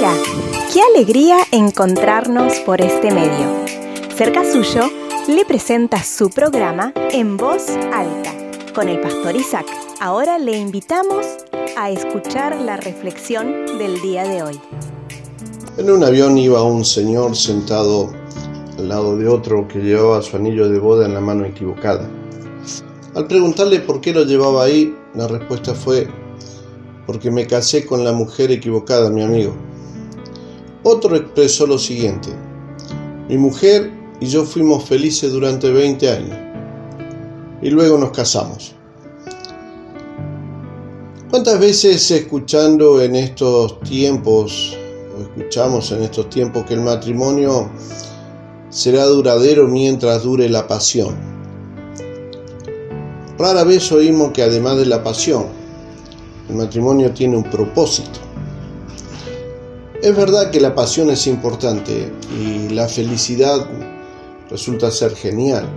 [0.00, 0.16] Hola,
[0.72, 3.66] qué alegría encontrarnos por este medio.
[4.16, 4.88] Cerca suyo
[5.28, 8.32] le presenta su programa en voz alta
[8.74, 9.66] con el pastor Isaac.
[10.00, 11.26] Ahora le invitamos
[11.76, 14.58] a escuchar la reflexión del día de hoy.
[15.76, 18.10] En un avión iba un señor sentado
[18.78, 22.08] al lado de otro que llevaba su anillo de boda en la mano equivocada.
[23.14, 26.08] Al preguntarle por qué lo llevaba ahí, la respuesta fue,
[27.06, 29.68] porque me casé con la mujer equivocada, mi amigo.
[30.82, 32.30] Otro expresó lo siguiente,
[33.28, 36.38] mi mujer y yo fuimos felices durante 20 años
[37.60, 38.74] y luego nos casamos.
[41.28, 44.76] ¿Cuántas veces escuchando en estos tiempos,
[45.16, 47.70] o escuchamos en estos tiempos que el matrimonio
[48.70, 51.14] será duradero mientras dure la pasión?
[53.38, 55.46] Rara vez oímos que además de la pasión,
[56.48, 58.29] el matrimonio tiene un propósito.
[60.02, 63.66] Es verdad que la pasión es importante y la felicidad
[64.48, 65.68] resulta ser genial,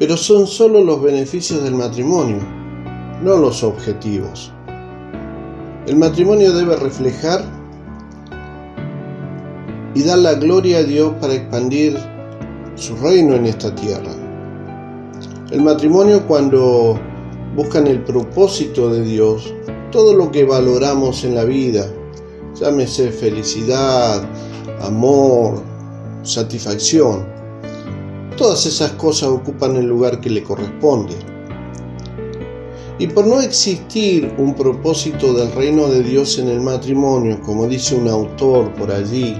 [0.00, 2.38] pero son solo los beneficios del matrimonio,
[3.22, 4.50] no los objetivos.
[5.86, 7.44] El matrimonio debe reflejar
[9.94, 11.96] y dar la gloria a Dios para expandir
[12.74, 14.10] su reino en esta tierra.
[15.52, 16.98] El matrimonio cuando
[17.54, 19.54] buscan el propósito de Dios,
[19.92, 21.86] todo lo que valoramos en la vida,
[22.58, 24.22] llámese felicidad,
[24.80, 25.62] amor,
[26.22, 27.26] satisfacción,
[28.36, 31.14] todas esas cosas ocupan el lugar que le corresponde.
[32.98, 37.96] Y por no existir un propósito del reino de Dios en el matrimonio, como dice
[37.96, 39.36] un autor por allí,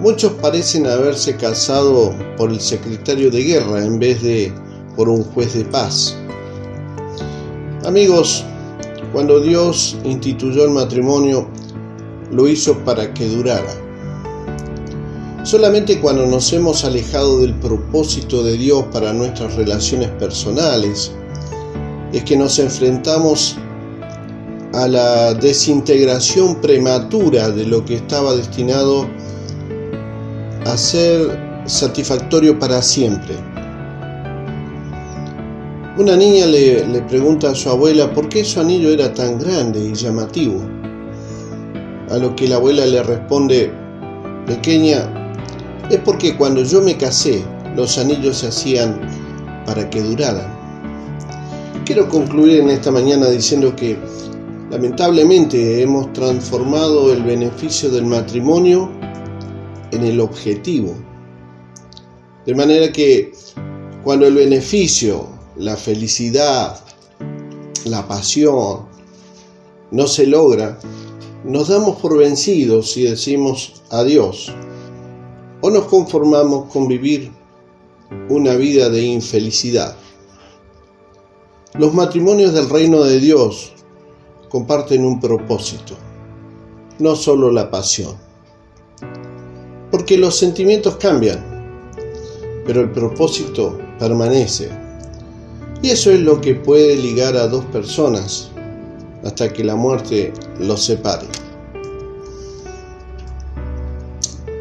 [0.00, 4.52] muchos parecen haberse casado por el secretario de guerra en vez de
[4.94, 6.16] por un juez de paz.
[7.86, 8.44] Amigos,
[9.12, 11.48] cuando Dios instituyó el matrimonio,
[12.30, 13.74] lo hizo para que durara.
[15.44, 21.12] Solamente cuando nos hemos alejado del propósito de Dios para nuestras relaciones personales,
[22.12, 23.56] es que nos enfrentamos
[24.74, 29.06] a la desintegración prematura de lo que estaba destinado
[30.66, 33.34] a ser satisfactorio para siempre.
[35.96, 39.80] Una niña le, le, pregunta a su abuela por qué su anillo era tan grande
[39.80, 40.77] y llamativo.
[42.10, 43.72] A lo que la abuela le responde,
[44.46, 45.32] pequeña,
[45.90, 47.44] es porque cuando yo me casé,
[47.76, 49.00] los anillos se hacían
[49.66, 50.52] para que duraran.
[51.84, 53.98] Quiero concluir en esta mañana diciendo que
[54.70, 58.90] lamentablemente hemos transformado el beneficio del matrimonio
[59.92, 60.94] en el objetivo.
[62.46, 63.32] De manera que
[64.02, 66.78] cuando el beneficio la felicidad,
[67.84, 68.86] la pasión,
[69.90, 70.78] no se logra,
[71.44, 74.52] nos damos por vencidos y decimos adiós.
[75.60, 77.30] O nos conformamos con vivir
[78.28, 79.96] una vida de infelicidad.
[81.74, 83.72] Los matrimonios del reino de Dios
[84.48, 85.94] comparten un propósito,
[86.98, 88.16] no solo la pasión.
[89.90, 91.92] Porque los sentimientos cambian,
[92.66, 94.70] pero el propósito permanece
[95.82, 98.50] y eso es lo que puede ligar a dos personas
[99.24, 101.26] hasta que la muerte los separe.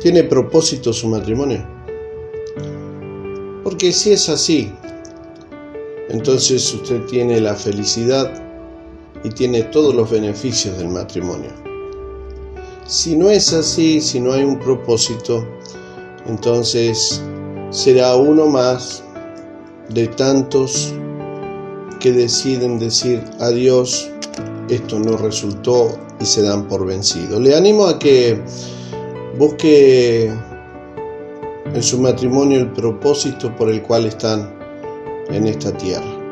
[0.00, 1.66] ¿Tiene propósito su matrimonio?
[3.62, 4.70] Porque si es así,
[6.10, 8.30] entonces usted tiene la felicidad
[9.24, 11.50] y tiene todos los beneficios del matrimonio.
[12.86, 15.46] Si no es así, si no hay un propósito,
[16.26, 17.22] entonces
[17.70, 19.02] será uno más
[19.88, 20.92] de tantos
[21.98, 24.10] que deciden decir adiós,
[24.68, 27.40] esto no resultó y se dan por vencido.
[27.40, 28.40] Le animo a que
[29.38, 30.32] busque
[31.74, 34.52] en su matrimonio el propósito por el cual están
[35.28, 36.24] en esta tierra.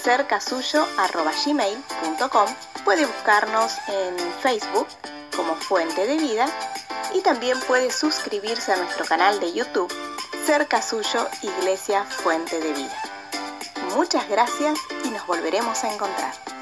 [0.03, 2.47] cercasuyo.gmail.com
[2.85, 4.87] Puede buscarnos en Facebook
[5.35, 6.47] como Fuente de Vida
[7.15, 9.93] y también puede suscribirse a nuestro canal de YouTube
[10.47, 13.03] Cerca Suyo Iglesia Fuente de Vida.
[13.95, 16.56] Muchas gracias y nos volveremos a encontrar.